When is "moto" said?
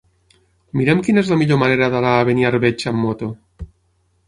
3.07-3.33